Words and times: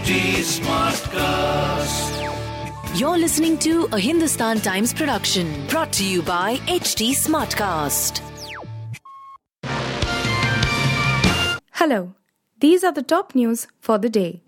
HT 0.00 0.40
Smartcast. 0.56 2.12
You're 2.98 3.18
listening 3.18 3.58
to 3.58 3.86
a 3.92 3.98
Hindustan 3.98 4.58
Times 4.60 4.94
production 4.94 5.66
brought 5.66 5.92
to 5.92 6.04
you 6.06 6.22
by 6.22 6.56
HT 6.68 7.10
Smartcast. 7.10 8.22
Hello, 11.72 12.14
these 12.60 12.82
are 12.82 12.92
the 12.92 13.02
top 13.02 13.34
news 13.34 13.66
for 13.80 13.98
the 13.98 14.08
day. 14.08 14.40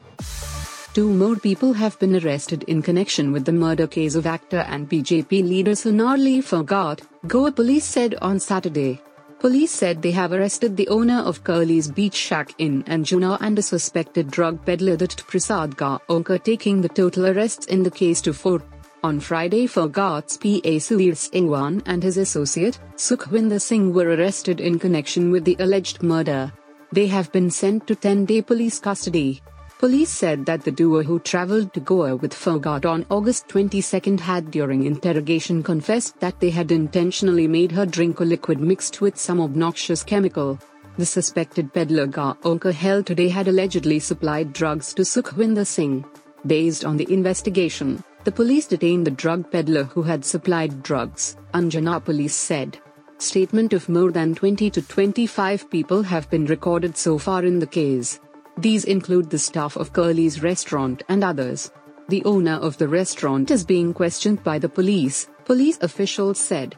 Two 0.94 1.12
more 1.12 1.36
people 1.36 1.74
have 1.74 1.98
been 1.98 2.16
arrested 2.16 2.64
in 2.66 2.80
connection 2.80 3.30
with 3.30 3.44
the 3.44 3.52
murder 3.52 3.86
case 3.86 4.14
of 4.14 4.26
actor 4.26 4.64
and 4.68 4.88
BJP 4.88 5.46
leader 5.46 5.74
Sonali 5.74 6.40
Phogat, 6.40 7.02
Goa 7.26 7.52
police 7.52 7.84
said 7.84 8.14
on 8.22 8.40
Saturday. 8.40 9.02
Police 9.42 9.72
said 9.72 10.02
they 10.02 10.12
have 10.12 10.32
arrested 10.32 10.76
the 10.76 10.86
owner 10.86 11.18
of 11.18 11.42
Curly's 11.42 11.90
Beach 11.90 12.14
Shack 12.14 12.54
in 12.58 12.84
Anjuna 12.84 13.38
and 13.40 13.58
a 13.58 13.62
suspected 13.62 14.30
drug 14.30 14.64
peddler 14.64 14.96
Dutt 14.96 15.24
Prasad 15.26 15.76
Gaonkar 15.76 16.44
taking 16.44 16.80
the 16.80 16.88
total 16.88 17.26
arrests 17.26 17.66
in 17.66 17.82
the 17.82 17.90
case 17.90 18.20
to 18.20 18.32
four. 18.32 18.62
On 19.02 19.18
Friday 19.18 19.66
Phogat's 19.66 20.36
PA 20.36 20.74
Sudhir 20.78 21.16
Sangwan 21.16 21.82
and 21.86 22.04
his 22.04 22.18
associate, 22.18 22.78
Sukhwinder 22.94 23.60
Singh 23.60 23.92
were 23.92 24.14
arrested 24.14 24.60
in 24.60 24.78
connection 24.78 25.32
with 25.32 25.44
the 25.44 25.56
alleged 25.58 26.04
murder. 26.04 26.52
They 26.92 27.08
have 27.08 27.32
been 27.32 27.50
sent 27.50 27.88
to 27.88 27.96
10-day 27.96 28.42
police 28.42 28.78
custody. 28.78 29.42
Police 29.82 30.10
said 30.10 30.46
that 30.46 30.62
the 30.62 30.70
duo 30.70 31.02
who 31.02 31.18
traveled 31.18 31.74
to 31.74 31.80
Goa 31.80 32.14
with 32.14 32.32
Phogat 32.32 32.86
on 32.86 33.04
August 33.10 33.48
22 33.48 34.18
had 34.18 34.48
during 34.52 34.84
interrogation 34.84 35.60
confessed 35.60 36.20
that 36.20 36.38
they 36.38 36.50
had 36.50 36.70
intentionally 36.70 37.48
made 37.48 37.72
her 37.72 37.84
drink 37.84 38.20
a 38.20 38.24
liquid 38.24 38.60
mixed 38.60 39.00
with 39.00 39.18
some 39.18 39.40
obnoxious 39.40 40.04
chemical. 40.04 40.56
The 40.98 41.04
suspected 41.04 41.74
peddler 41.74 42.06
Gaonkar 42.06 42.72
held 42.72 43.06
today 43.06 43.26
had 43.28 43.48
allegedly 43.48 43.98
supplied 43.98 44.52
drugs 44.52 44.94
to 44.94 45.02
Sukhwinder 45.02 45.66
Singh. 45.66 46.04
Based 46.46 46.84
on 46.84 46.96
the 46.96 47.12
investigation, 47.12 48.04
the 48.22 48.30
police 48.30 48.68
detained 48.68 49.04
the 49.04 49.10
drug 49.10 49.50
peddler 49.50 49.82
who 49.82 50.02
had 50.02 50.24
supplied 50.24 50.84
drugs, 50.84 51.36
Anjuna 51.54 52.04
police 52.04 52.36
said. 52.36 52.78
Statement 53.18 53.72
of 53.72 53.88
more 53.88 54.12
than 54.12 54.36
20 54.36 54.70
to 54.70 54.80
25 54.80 55.68
people 55.70 56.04
have 56.04 56.30
been 56.30 56.46
recorded 56.46 56.96
so 56.96 57.18
far 57.18 57.44
in 57.44 57.58
the 57.58 57.66
case. 57.66 58.20
These 58.58 58.84
include 58.84 59.30
the 59.30 59.38
staff 59.38 59.76
of 59.76 59.92
Curly's 59.92 60.42
restaurant 60.42 61.02
and 61.08 61.24
others. 61.24 61.70
The 62.08 62.24
owner 62.24 62.54
of 62.54 62.78
the 62.78 62.88
restaurant 62.88 63.50
is 63.50 63.64
being 63.64 63.94
questioned 63.94 64.42
by 64.44 64.58
the 64.58 64.68
police, 64.68 65.28
police 65.44 65.78
officials 65.80 66.38
said. 66.38 66.76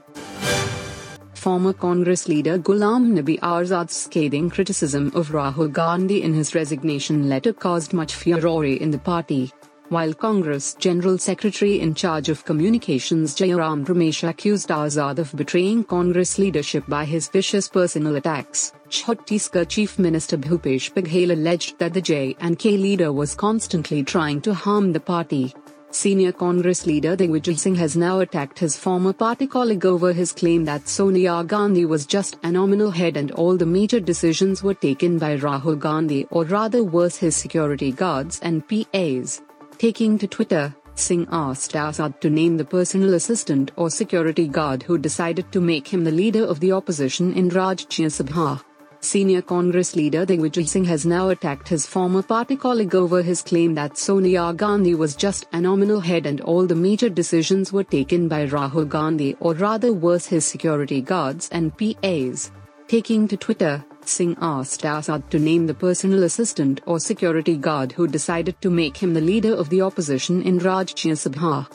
Former 1.35 1.73
Congress 1.73 2.27
leader 2.29 2.59
Ghulam 2.59 3.13
Nabi 3.19 3.39
Azad's 3.41 3.97
scathing 3.97 4.49
criticism 4.49 5.13
of 5.15 5.29
Rahul 5.31 5.71
Gandhi 5.71 6.23
in 6.23 6.33
his 6.33 6.55
resignation 6.55 7.29
letter 7.29 7.53
caused 7.53 7.93
much 7.93 8.15
furore 8.15 8.65
in 8.65 8.91
the 8.91 8.99
party. 8.99 9.53
While 9.91 10.15
Congress 10.15 10.73
General 10.75 11.19
Secretary 11.19 11.79
in 11.79 11.95
charge 11.95 12.31
of 12.31 12.47
communications 12.47 13.35
Jairam 13.35 13.85
Ramesh 13.85 14.27
accused 14.27 14.71
Azad 14.71 15.19
of 15.19 15.31
betraying 15.37 15.85
Congress 15.85 16.39
leadership 16.39 16.85
by 16.89 17.05
his 17.05 17.29
vicious 17.29 17.69
personal 17.69 18.17
attacks, 18.17 18.73
Chhattisgarh 18.89 19.69
Chief 19.69 19.99
Minister 19.99 20.39
Bhupesh 20.39 20.91
Baghel 20.95 21.33
alleged 21.33 21.79
that 21.79 21.93
the 21.93 22.01
J&K 22.01 22.79
leader 22.79 23.13
was 23.13 23.35
constantly 23.35 24.03
trying 24.03 24.41
to 24.41 24.55
harm 24.55 24.95
the 24.95 25.01
party. 25.01 25.55
Senior 25.91 26.33
Congress 26.33 26.87
leader 26.87 27.15
Digvijay 27.15 27.59
Singh 27.59 27.75
has 27.75 27.95
now 27.95 28.21
attacked 28.21 28.59
his 28.59 28.79
former 28.79 29.13
party 29.13 29.47
colleague 29.47 29.85
over 29.85 30.15
his 30.15 30.33
claim 30.33 30.65
that 30.65 30.89
Sonia 30.89 31.45
Gandhi 31.45 31.85
was 31.85 32.07
just 32.07 32.39
a 32.43 32.51
nominal 32.51 32.91
head 32.91 33.19
and 33.19 33.31
all 33.33 33.57
the 33.57 33.67
major 33.67 34.01
decisions 34.01 34.63
were 34.63 34.75
taken 34.75 35.19
by 35.19 35.37
Rahul 35.37 35.79
Gandhi 35.79 36.27
or 36.31 36.45
rather 36.47 36.83
worse 36.83 37.17
his 37.17 37.37
security 37.37 37.93
guards 37.93 38.41
and 38.43 38.67
PAs. 38.67 39.43
Taking 39.79 40.19
to 40.19 40.27
Twitter, 40.27 40.75
Singh 40.95 41.27
asked 41.31 41.73
Azad 41.73 42.21
to 42.21 42.31
name 42.31 42.57
the 42.57 42.65
personal 42.65 43.15
assistant 43.15 43.73
or 43.77 43.91
security 43.91 44.47
guard 44.47 44.85
who 44.85 44.97
decided 44.97 45.51
to 45.51 45.61
make 45.61 45.89
him 45.89 46.05
the 46.05 46.13
leader 46.13 46.45
of 46.45 46.61
the 46.61 46.73
opposition 46.73 47.33
in 47.35 47.51
Rajya 47.51 48.07
Sabha. 48.07 48.63
Senior 49.01 49.43
Congress 49.43 49.97
leader 49.97 50.25
Digvijay 50.25 50.67
Singh 50.67 50.85
has 50.85 51.05
now 51.05 51.29
attacked 51.29 51.69
his 51.69 51.85
former 51.85 52.23
party 52.23 52.57
colleague 52.57 52.95
over 52.95 53.21
his 53.21 53.43
claim 53.43 53.75
that 53.75 53.99
Sonia 53.99 54.55
Gandhi 54.55 54.95
was 54.95 55.17
just 55.17 55.47
a 55.53 55.61
nominal 55.61 56.01
head 56.01 56.25
and 56.25 56.41
all 56.41 56.67
the 56.67 56.75
major 56.75 57.11
decisions 57.11 57.73
were 57.73 57.85
taken 57.85 58.29
by 58.29 58.47
Rahul 58.47 58.89
Gandhi 58.89 59.37
or 59.41 59.55
rather 59.55 59.93
worse 59.93 60.27
his 60.27 60.47
security 60.47 61.03
guards 61.03 61.51
and 61.51 61.77
PAs. 61.77 62.51
Taking 62.87 63.29
to 63.29 63.37
Twitter, 63.37 63.85
Singh 64.09 64.37
asked 64.41 64.83
Azad 64.83 65.29
to 65.31 65.39
name 65.39 65.67
the 65.67 65.75
personal 65.75 66.23
assistant 66.25 66.81
or 66.87 66.99
security 66.99 67.57
guard 67.57 67.93
who 67.93 68.07
decided 68.07 68.61
to 68.61 68.71
make 68.71 68.97
him 68.97 69.15
the 69.15 69.21
leader 69.21 69.55
of 69.55 69.69
the 69.71 69.83
opposition 69.83 70.43
in 70.43 70.59
Rajya 70.61 71.15
Sabha. 71.15 71.67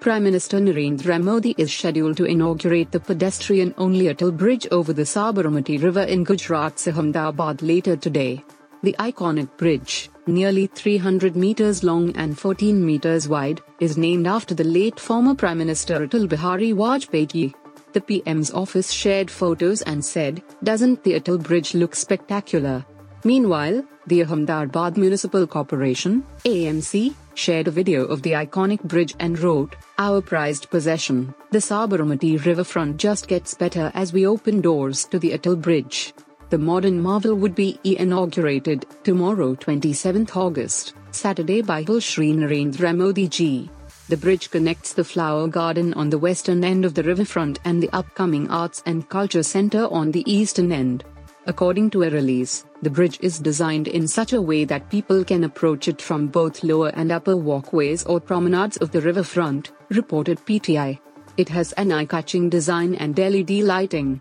Prime 0.00 0.24
Minister 0.24 0.58
Narendra 0.58 1.22
Modi 1.22 1.54
is 1.58 1.72
scheduled 1.72 2.16
to 2.16 2.24
inaugurate 2.24 2.90
the 2.90 2.98
pedestrian-only 2.98 4.06
Atal 4.06 4.36
Bridge 4.36 4.66
over 4.72 4.92
the 4.92 5.02
Sabarmati 5.02 5.80
River 5.80 6.02
in 6.02 6.24
Gujarat's 6.24 6.88
Ahmedabad 6.88 7.62
later 7.62 7.94
today. 7.94 8.44
The 8.82 8.96
iconic 8.98 9.56
bridge, 9.56 10.10
nearly 10.26 10.66
300 10.66 11.36
meters 11.36 11.84
long 11.84 12.16
and 12.16 12.36
14 12.36 12.84
meters 12.84 13.28
wide, 13.28 13.60
is 13.78 13.96
named 13.96 14.26
after 14.26 14.56
the 14.56 14.64
late 14.64 14.98
former 14.98 15.36
Prime 15.36 15.58
Minister 15.58 16.04
Atal 16.04 16.28
Bihari 16.28 16.72
Vajpayee. 16.72 17.54
The 17.92 18.00
PM's 18.00 18.50
office 18.50 18.90
shared 18.90 19.30
photos 19.30 19.82
and 19.82 20.02
said, 20.02 20.42
Doesn't 20.62 21.04
the 21.04 21.20
Atal 21.20 21.42
Bridge 21.42 21.74
look 21.74 21.94
spectacular? 21.94 22.86
Meanwhile, 23.22 23.84
the 24.06 24.22
Ahmedabad 24.22 24.96
Municipal 24.96 25.46
Corporation, 25.46 26.24
AMC, 26.46 27.14
shared 27.34 27.68
a 27.68 27.70
video 27.70 28.04
of 28.06 28.22
the 28.22 28.32
iconic 28.32 28.82
bridge 28.82 29.14
and 29.20 29.38
wrote, 29.38 29.76
Our 29.98 30.22
prized 30.22 30.70
possession, 30.70 31.34
the 31.50 31.58
Sabarmati 31.58 32.42
riverfront 32.42 32.96
just 32.96 33.28
gets 33.28 33.54
better 33.54 33.92
as 33.94 34.12
we 34.12 34.26
open 34.26 34.62
doors 34.62 35.04
to 35.06 35.18
the 35.18 35.32
Atal 35.32 35.60
Bridge. 35.60 36.14
The 36.48 36.58
modern 36.58 37.00
marvel 37.00 37.34
would 37.34 37.54
be 37.54 37.78
inaugurated 37.84 38.86
tomorrow, 39.04 39.54
27th 39.54 40.34
August, 40.34 40.94
Saturday 41.10 41.60
by 41.60 41.84
Shri 41.84 42.32
Narendra 42.32 42.96
Modi 42.96 43.28
ji. 43.28 43.70
The 44.08 44.16
bridge 44.16 44.50
connects 44.50 44.92
the 44.92 45.04
flower 45.04 45.46
garden 45.48 45.94
on 45.94 46.10
the 46.10 46.18
western 46.18 46.64
end 46.64 46.84
of 46.84 46.94
the 46.94 47.02
riverfront 47.04 47.60
and 47.64 47.82
the 47.82 47.90
upcoming 47.92 48.50
Arts 48.50 48.82
and 48.84 49.08
Culture 49.08 49.42
Center 49.42 49.86
on 49.86 50.10
the 50.10 50.30
eastern 50.30 50.72
end. 50.72 51.04
According 51.46 51.90
to 51.90 52.02
a 52.02 52.10
release, 52.10 52.64
the 52.82 52.90
bridge 52.90 53.18
is 53.22 53.38
designed 53.38 53.88
in 53.88 54.06
such 54.06 54.32
a 54.32 54.42
way 54.42 54.64
that 54.64 54.90
people 54.90 55.24
can 55.24 55.44
approach 55.44 55.88
it 55.88 56.02
from 56.02 56.26
both 56.26 56.62
lower 56.62 56.88
and 56.90 57.10
upper 57.10 57.36
walkways 57.36 58.04
or 58.04 58.20
promenades 58.20 58.76
of 58.78 58.90
the 58.90 59.00
riverfront, 59.00 59.70
reported 59.90 60.38
PTI. 60.46 60.98
It 61.36 61.48
has 61.48 61.72
an 61.72 61.90
eye-catching 61.90 62.50
design 62.50 62.94
and 62.96 63.16
LED 63.16 63.50
lighting. 63.62 64.20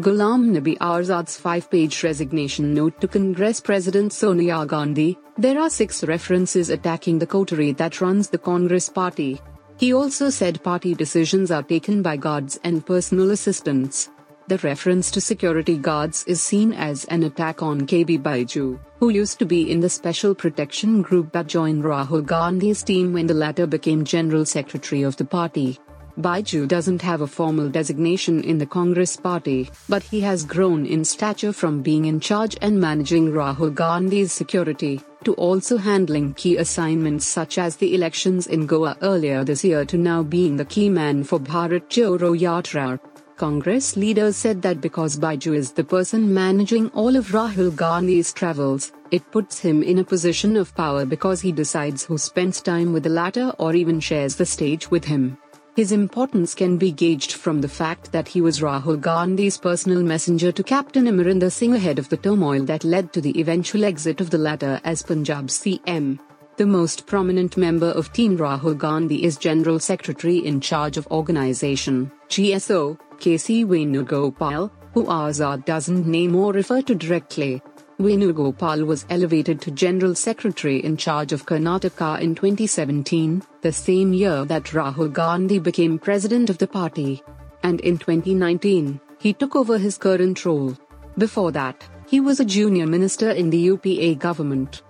Ghulam 0.00 0.56
Nabi 0.56 0.78
Azad's 0.78 1.36
five-page 1.36 2.02
resignation 2.02 2.72
note 2.72 2.98
to 3.02 3.06
Congress 3.06 3.60
President 3.60 4.10
Sonia 4.10 4.64
Gandhi, 4.64 5.18
there 5.36 5.60
are 5.60 5.68
six 5.68 6.02
references 6.04 6.70
attacking 6.70 7.18
the 7.18 7.26
coterie 7.26 7.72
that 7.72 8.00
runs 8.00 8.30
the 8.30 8.38
Congress 8.38 8.88
party. 8.88 9.38
He 9.76 9.92
also 9.92 10.30
said 10.30 10.62
party 10.62 10.94
decisions 10.94 11.50
are 11.50 11.62
taken 11.62 12.00
by 12.00 12.16
guards 12.16 12.58
and 12.64 12.86
personal 12.86 13.32
assistants. 13.32 14.08
The 14.48 14.56
reference 14.58 15.10
to 15.10 15.20
security 15.20 15.76
guards 15.76 16.24
is 16.26 16.40
seen 16.40 16.72
as 16.72 17.04
an 17.06 17.22
attack 17.24 17.62
on 17.62 17.86
KB 17.86 18.22
Baiju, 18.22 18.80
who 18.98 19.10
used 19.10 19.38
to 19.40 19.44
be 19.44 19.70
in 19.70 19.80
the 19.80 19.90
special 19.90 20.34
protection 20.34 21.02
group 21.02 21.32
that 21.32 21.48
joined 21.48 21.84
Rahul 21.84 22.24
Gandhi's 22.24 22.82
team 22.82 23.12
when 23.12 23.26
the 23.26 23.34
latter 23.34 23.66
became 23.66 24.06
general 24.06 24.46
secretary 24.46 25.02
of 25.02 25.18
the 25.18 25.26
party. 25.26 25.78
Baiju 26.20 26.68
doesn't 26.68 27.00
have 27.00 27.22
a 27.22 27.26
formal 27.26 27.70
designation 27.70 28.44
in 28.44 28.58
the 28.58 28.66
Congress 28.66 29.16
party, 29.16 29.70
but 29.88 30.02
he 30.02 30.20
has 30.20 30.44
grown 30.44 30.84
in 30.84 31.04
stature 31.04 31.54
from 31.54 31.80
being 31.80 32.04
in 32.04 32.20
charge 32.20 32.54
and 32.60 32.78
managing 32.78 33.32
Rahul 33.32 33.74
Gandhi's 33.74 34.30
security, 34.30 35.00
to 35.24 35.32
also 35.34 35.78
handling 35.78 36.34
key 36.34 36.58
assignments 36.58 37.26
such 37.26 37.56
as 37.56 37.76
the 37.76 37.94
elections 37.94 38.46
in 38.46 38.66
Goa 38.66 38.98
earlier 39.00 39.42
this 39.42 39.64
year 39.64 39.86
to 39.86 39.96
now 39.96 40.22
being 40.22 40.56
the 40.56 40.66
key 40.66 40.90
man 40.90 41.24
for 41.24 41.40
Bharat 41.40 41.88
Jodo 41.88 42.38
Yatra. 42.38 43.00
Congress 43.36 43.96
leaders 43.96 44.36
said 44.36 44.60
that 44.62 44.82
because 44.82 45.18
Baiju 45.18 45.56
is 45.56 45.72
the 45.72 45.82
person 45.82 46.32
managing 46.32 46.88
all 46.90 47.16
of 47.16 47.28
Rahul 47.28 47.74
Gandhi's 47.74 48.34
travels, 48.34 48.92
it 49.10 49.28
puts 49.30 49.58
him 49.58 49.82
in 49.82 49.98
a 49.98 50.04
position 50.04 50.56
of 50.56 50.74
power 50.74 51.06
because 51.06 51.40
he 51.40 51.52
decides 51.52 52.04
who 52.04 52.18
spends 52.18 52.60
time 52.60 52.92
with 52.92 53.02
the 53.02 53.08
latter 53.08 53.50
or 53.58 53.74
even 53.74 53.98
shares 53.98 54.36
the 54.36 54.46
stage 54.46 54.90
with 54.90 55.06
him. 55.06 55.38
His 55.74 55.90
importance 55.90 56.54
can 56.54 56.76
be 56.76 56.92
gauged 56.92 57.32
from 57.32 57.62
the 57.62 57.68
fact 57.68 58.12
that 58.12 58.28
he 58.28 58.42
was 58.42 58.60
Rahul 58.60 59.00
Gandhi's 59.00 59.56
personal 59.56 60.02
messenger 60.02 60.52
to 60.52 60.62
Captain 60.62 61.06
Amarinder 61.06 61.50
Singh 61.50 61.72
ahead 61.72 61.98
of 61.98 62.10
the 62.10 62.18
turmoil 62.18 62.62
that 62.64 62.84
led 62.84 63.10
to 63.14 63.22
the 63.22 63.40
eventual 63.40 63.86
exit 63.86 64.20
of 64.20 64.28
the 64.28 64.36
latter 64.36 64.82
as 64.84 65.02
Punjab 65.02 65.46
CM. 65.46 66.18
The 66.58 66.66
most 66.66 67.06
prominent 67.06 67.56
member 67.56 67.86
of 67.86 68.12
Team 68.12 68.36
Rahul 68.36 68.76
Gandhi 68.76 69.24
is 69.24 69.38
General 69.38 69.78
Secretary 69.78 70.36
in 70.36 70.60
charge 70.60 70.98
of 70.98 71.06
Organization, 71.06 72.12
GSO, 72.28 72.98
KC 73.16 73.64
Venugopal, 73.64 74.70
who 74.92 75.04
Azad 75.04 75.64
doesn't 75.64 76.06
name 76.06 76.36
or 76.36 76.52
refer 76.52 76.82
to 76.82 76.94
directly. 76.94 77.62
Venugopal 78.02 78.84
was 78.84 79.06
elevated 79.08 79.60
to 79.60 79.70
General 79.70 80.14
Secretary 80.14 80.78
in 80.84 80.96
charge 80.96 81.32
of 81.32 81.46
Karnataka 81.46 82.20
in 82.20 82.34
2017, 82.34 83.42
the 83.60 83.72
same 83.72 84.12
year 84.12 84.44
that 84.44 84.64
Rahul 84.64 85.12
Gandhi 85.12 85.58
became 85.58 85.98
president 85.98 86.50
of 86.50 86.58
the 86.58 86.66
party. 86.66 87.22
And 87.62 87.80
in 87.80 87.98
2019, 87.98 89.00
he 89.18 89.32
took 89.32 89.54
over 89.54 89.78
his 89.78 89.98
current 89.98 90.44
role. 90.44 90.76
Before 91.16 91.52
that, 91.52 91.84
he 92.08 92.20
was 92.20 92.40
a 92.40 92.44
junior 92.44 92.86
minister 92.86 93.30
in 93.30 93.50
the 93.50 93.58
UPA 93.58 94.16
government. 94.16 94.82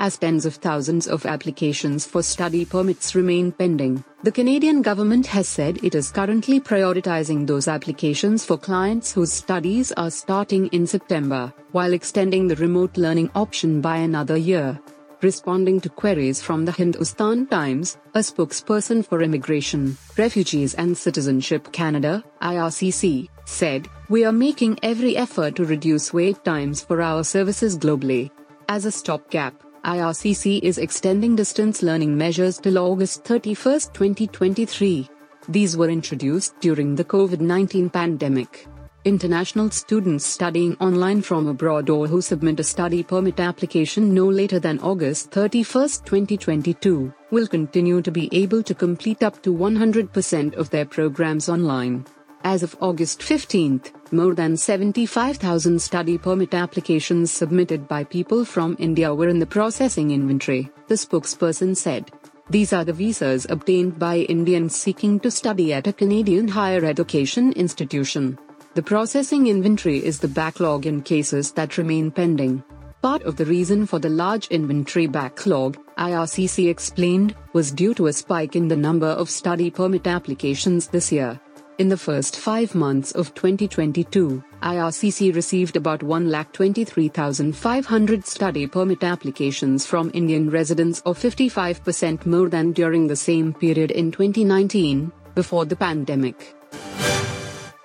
As 0.00 0.16
tens 0.16 0.46
of 0.46 0.54
thousands 0.54 1.08
of 1.08 1.26
applications 1.26 2.06
for 2.06 2.22
study 2.22 2.64
permits 2.64 3.16
remain 3.16 3.50
pending, 3.50 4.04
the 4.22 4.30
Canadian 4.30 4.80
government 4.80 5.26
has 5.26 5.48
said 5.48 5.82
it 5.82 5.96
is 5.96 6.12
currently 6.12 6.60
prioritizing 6.60 7.44
those 7.44 7.66
applications 7.66 8.44
for 8.44 8.56
clients 8.56 9.12
whose 9.12 9.32
studies 9.32 9.90
are 9.96 10.10
starting 10.10 10.68
in 10.68 10.86
September, 10.86 11.52
while 11.72 11.92
extending 11.92 12.46
the 12.46 12.54
remote 12.56 12.96
learning 12.96 13.28
option 13.34 13.80
by 13.80 13.96
another 13.96 14.36
year. 14.36 14.78
Responding 15.20 15.80
to 15.80 15.88
queries 15.88 16.40
from 16.40 16.64
the 16.64 16.70
Hindustan 16.70 17.48
Times, 17.48 17.98
a 18.14 18.20
spokesperson 18.20 19.04
for 19.04 19.20
Immigration, 19.20 19.98
Refugees 20.16 20.74
and 20.74 20.96
Citizenship 20.96 21.72
Canada, 21.72 22.22
IRCC, 22.40 23.28
said, 23.46 23.88
We 24.08 24.24
are 24.24 24.30
making 24.30 24.78
every 24.84 25.16
effort 25.16 25.56
to 25.56 25.64
reduce 25.64 26.12
wait 26.12 26.44
times 26.44 26.82
for 26.82 27.02
our 27.02 27.24
services 27.24 27.76
globally. 27.76 28.30
As 28.68 28.84
a 28.84 28.92
stopgap, 28.92 29.64
IRCC 29.84 30.60
is 30.62 30.78
extending 30.78 31.36
distance 31.36 31.82
learning 31.82 32.16
measures 32.16 32.58
till 32.58 32.78
August 32.78 33.24
31, 33.24 33.80
2023. 33.92 35.08
These 35.48 35.76
were 35.76 35.88
introduced 35.88 36.58
during 36.60 36.94
the 36.94 37.04
COVID 37.04 37.40
19 37.40 37.90
pandemic. 37.90 38.66
International 39.04 39.70
students 39.70 40.26
studying 40.26 40.76
online 40.80 41.22
from 41.22 41.46
abroad 41.46 41.88
or 41.88 42.06
who 42.06 42.20
submit 42.20 42.60
a 42.60 42.64
study 42.64 43.02
permit 43.02 43.40
application 43.40 44.12
no 44.12 44.28
later 44.28 44.58
than 44.58 44.78
August 44.80 45.30
31, 45.30 45.88
2022, 46.04 47.12
will 47.30 47.46
continue 47.46 48.02
to 48.02 48.10
be 48.10 48.28
able 48.32 48.62
to 48.62 48.74
complete 48.74 49.22
up 49.22 49.42
to 49.42 49.54
100% 49.54 50.54
of 50.56 50.68
their 50.70 50.84
programs 50.84 51.48
online. 51.48 52.04
As 52.44 52.62
of 52.62 52.76
August 52.80 53.22
15, 53.22 53.82
more 54.12 54.34
than 54.34 54.56
75,000 54.56 55.80
study 55.80 56.16
permit 56.16 56.54
applications 56.54 57.30
submitted 57.32 57.88
by 57.88 58.04
people 58.04 58.44
from 58.44 58.76
India 58.78 59.14
were 59.14 59.28
in 59.28 59.38
the 59.38 59.46
processing 59.46 60.12
inventory, 60.12 60.70
the 60.86 60.94
spokesperson 60.94 61.76
said. 61.76 62.10
These 62.48 62.72
are 62.72 62.84
the 62.84 62.92
visas 62.92 63.46
obtained 63.50 63.98
by 63.98 64.18
Indians 64.18 64.74
seeking 64.74 65.20
to 65.20 65.30
study 65.30 65.74
at 65.74 65.86
a 65.86 65.92
Canadian 65.92 66.48
higher 66.48 66.84
education 66.84 67.52
institution. 67.52 68.38
The 68.74 68.82
processing 68.82 69.48
inventory 69.48 70.02
is 70.02 70.20
the 70.20 70.28
backlog 70.28 70.86
in 70.86 71.02
cases 71.02 71.52
that 71.52 71.76
remain 71.76 72.10
pending. 72.10 72.62
Part 73.02 73.22
of 73.24 73.36
the 73.36 73.44
reason 73.44 73.86
for 73.86 73.98
the 73.98 74.08
large 74.08 74.48
inventory 74.48 75.06
backlog, 75.06 75.76
IRCC 75.98 76.70
explained, 76.70 77.34
was 77.52 77.70
due 77.70 77.94
to 77.94 78.06
a 78.06 78.12
spike 78.12 78.56
in 78.56 78.68
the 78.68 78.76
number 78.76 79.06
of 79.06 79.28
study 79.28 79.70
permit 79.70 80.06
applications 80.06 80.88
this 80.88 81.12
year. 81.12 81.38
In 81.78 81.88
the 81.90 81.96
first 81.96 82.36
five 82.36 82.74
months 82.74 83.12
of 83.12 83.34
2022, 83.34 84.42
IRCC 84.64 85.32
received 85.32 85.76
about 85.76 86.00
1,23,500 86.00 88.26
study 88.26 88.66
permit 88.66 89.04
applications 89.04 89.86
from 89.86 90.10
Indian 90.12 90.50
residents 90.50 91.00
or 91.06 91.14
55% 91.14 92.26
more 92.26 92.48
than 92.48 92.72
during 92.72 93.06
the 93.06 93.14
same 93.14 93.54
period 93.54 93.92
in 93.92 94.10
2019, 94.10 95.12
before 95.36 95.66
the 95.66 95.76
pandemic. 95.76 96.56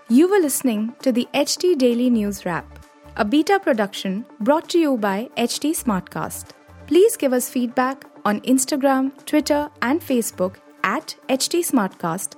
You 0.09 0.27
were 0.27 0.39
listening 0.39 0.95
to 1.03 1.11
the 1.11 1.27
HT 1.35 1.77
Daily 1.77 2.09
News 2.09 2.47
Wrap, 2.47 2.65
a 3.15 3.23
beta 3.23 3.59
production 3.59 4.25
brought 4.39 4.69
to 4.69 4.79
you 4.79 4.97
by 4.97 5.29
HT 5.37 5.77
Smartcast. 5.77 6.47
Please 6.87 7.15
give 7.15 7.31
us 7.31 7.47
feedback 7.47 8.05
on 8.25 8.41
Instagram, 8.41 9.11
Twitter, 9.27 9.69
and 9.83 10.01
Facebook 10.01 10.55
at 10.83 11.15
HT 11.29 11.59
Smartcast 11.59 12.37